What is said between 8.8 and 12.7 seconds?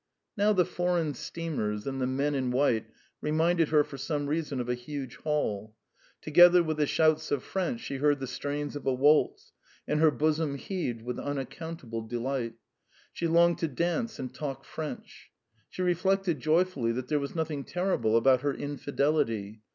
a waltz, and her bosom heaved with unaccountable delight.